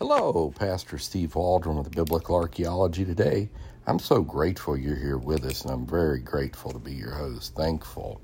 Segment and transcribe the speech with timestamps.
[0.00, 3.48] Hello, Pastor Steve Waldron with Biblical Archaeology today.
[3.84, 7.56] I'm so grateful you're here with us, and I'm very grateful to be your host.
[7.56, 8.20] Thankful.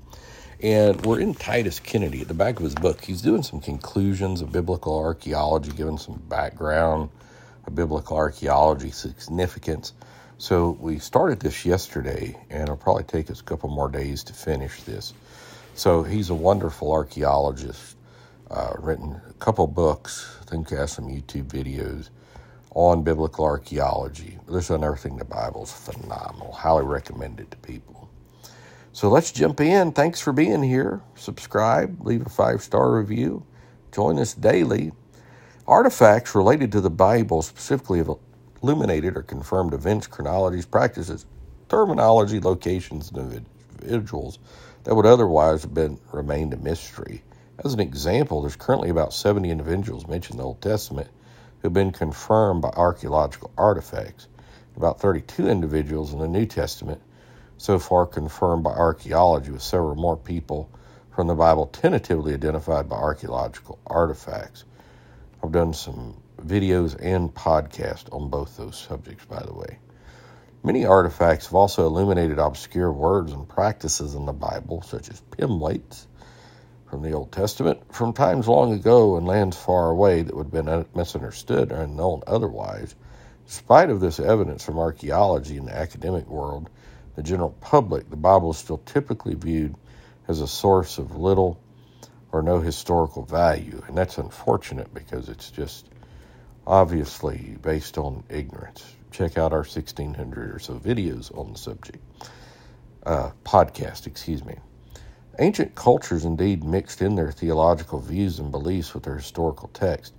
[0.63, 3.03] And we're in Titus Kennedy at the back of his book.
[3.03, 7.09] He's doing some conclusions of biblical archaeology, giving some background
[7.67, 9.91] of biblical archaeology significance.
[10.37, 14.33] So we started this yesterday, and it'll probably take us a couple more days to
[14.33, 15.13] finish this.
[15.73, 17.94] So he's a wonderful archaeologist,
[18.55, 20.37] uh, written a couple books.
[20.41, 22.09] I think some YouTube videos
[22.73, 24.39] on biblical archaeology.
[24.49, 26.53] This Unearthing the Bible is phenomenal.
[26.53, 28.09] Highly recommend it to people.
[28.93, 29.91] So let's jump in.
[29.91, 31.01] Thanks for being here.
[31.15, 33.45] Subscribe, leave a five star review,
[33.93, 34.93] join us daily.
[35.67, 38.11] Artifacts related to the Bible specifically have
[38.63, 41.25] illuminated or confirmed events, chronologies, practices,
[41.67, 43.45] terminology, locations, and
[43.81, 44.39] individuals
[44.85, 47.23] that would otherwise have been remained a mystery.
[47.63, 51.07] As an example, there's currently about 70 individuals mentioned in the Old Testament
[51.61, 54.27] who have been confirmed by archaeological artifacts,
[54.75, 57.01] about 32 individuals in the New Testament
[57.57, 60.69] so far confirmed by archaeology, with several more people
[61.11, 64.65] from the Bible tentatively identified by archaeological artifacts.
[65.41, 69.79] I've done some videos and podcasts on both those subjects, by the way.
[70.61, 75.61] Many artifacts have also illuminated obscure words and practices in the Bible, such as pim
[75.61, 76.07] weights
[76.95, 80.65] from the Old Testament, from times long ago in lands far away that would have
[80.65, 82.95] been misunderstood or unknown otherwise.
[83.43, 86.69] In spite of this evidence from archaeology and the academic world,
[87.17, 89.75] the general public, the Bible is still typically viewed
[90.29, 91.59] as a source of little
[92.31, 93.83] or no historical value.
[93.89, 95.89] And that's unfortunate because it's just
[96.65, 98.85] obviously based on ignorance.
[99.11, 102.01] Check out our 1600 or so videos on the subject.
[103.05, 104.55] Uh, podcast, excuse me.
[105.37, 110.13] Ancient cultures indeed mixed in their theological views and beliefs with their historical text,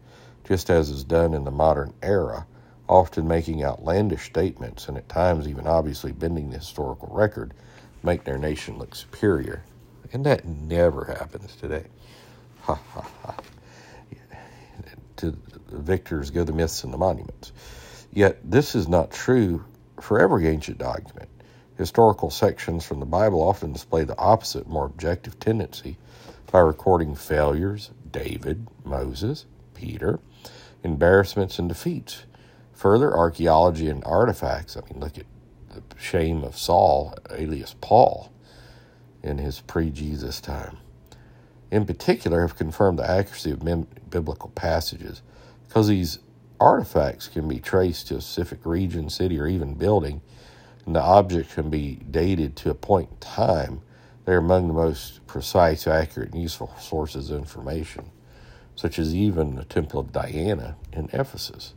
[0.45, 2.47] just as is done in the modern era,
[2.89, 7.55] often making outlandish statements and at times even obviously bending the historical record,
[8.03, 9.63] make their nation look superior.
[10.13, 11.86] And that never happens today.
[12.62, 13.36] Ha ha ha.
[15.17, 17.52] To the victors go the myths and the monuments.
[18.12, 19.64] Yet this is not true
[20.01, 21.30] for every ancient document.
[21.77, 25.98] Historical sections from the Bible often display the opposite, more objective tendency
[26.51, 30.20] by recording failures, David, Moses, Peter,
[30.85, 32.25] embarrassments, and defeats.
[32.73, 35.27] Further archaeology and artifacts, I mean, look at
[35.91, 38.33] the shame of Saul, alias Paul,
[39.23, 40.79] in his pre Jesus time.
[41.70, 45.23] In particular, have confirmed the accuracy of mem- biblical passages
[45.69, 46.20] because these
[46.61, 50.23] artifacts can be traced to a specific region, city, or even building,
[50.86, 53.83] and the object can be dated to a point in time.
[54.24, 58.11] They're among the most precise, accurate, and useful sources of information,
[58.77, 61.74] such as even the Temple of Diana in Ephesus.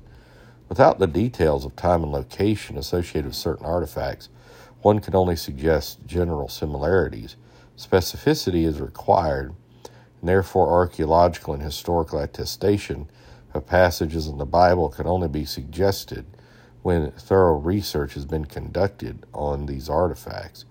[0.67, 4.29] Without the details of time and location associated with certain artifacts,
[4.81, 7.35] one can only suggest general similarities.
[7.75, 9.55] Specificity is required,
[10.19, 13.09] and therefore archaeological and historical attestation
[13.53, 16.25] of passages in the Bible can only be suggested
[16.81, 20.65] when thorough research has been conducted on these artifacts.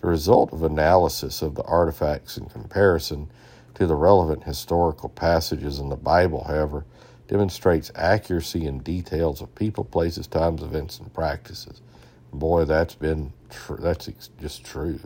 [0.00, 3.30] The result of analysis of the artifacts in comparison
[3.74, 6.84] to the relevant historical passages in the Bible, however,
[7.28, 11.80] demonstrates accuracy in details of people, places, times, events, and practices.
[12.32, 14.98] Boy, that's been tr- that's just true.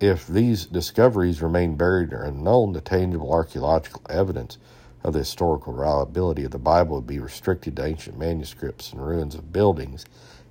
[0.00, 4.58] If these discoveries remain buried or unknown, the tangible archaeological evidence
[5.04, 9.34] of the historical reliability of the Bible would be restricted to ancient manuscripts and ruins
[9.34, 10.06] of buildings.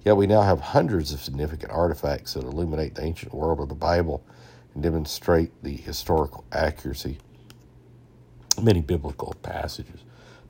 [0.05, 3.75] Yet we now have hundreds of significant artifacts that illuminate the ancient world of the
[3.75, 4.23] Bible
[4.73, 7.17] and demonstrate the historical accuracy
[8.57, 10.01] of many biblical passages.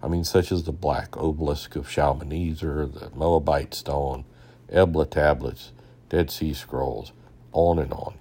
[0.01, 4.25] I mean, such as the black obelisk of Shalmaneser, the Moabite stone,
[4.69, 5.71] Ebla tablets,
[6.09, 7.13] Dead Sea Scrolls,
[7.53, 8.15] on and on.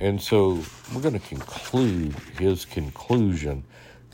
[0.00, 0.62] And so
[0.94, 3.64] we're going to conclude his conclusion,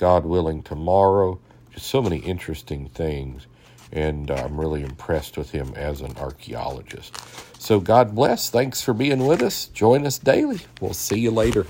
[0.00, 1.38] God willing, tomorrow.
[1.72, 3.46] Just so many interesting things.
[3.92, 7.14] And uh, I'm really impressed with him as an archaeologist.
[7.60, 8.48] So God bless.
[8.50, 9.66] Thanks for being with us.
[9.66, 10.60] Join us daily.
[10.80, 11.66] We'll see you later.